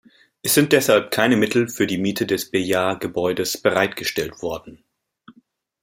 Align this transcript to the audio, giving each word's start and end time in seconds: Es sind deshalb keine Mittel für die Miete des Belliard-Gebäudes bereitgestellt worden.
Es 0.41 0.55
sind 0.55 0.73
deshalb 0.73 1.11
keine 1.11 1.37
Mittel 1.37 1.67
für 1.67 1.85
die 1.85 1.99
Miete 1.99 2.25
des 2.25 2.49
Belliard-Gebäudes 2.49 3.59
bereitgestellt 3.61 4.41
worden. 4.41 4.83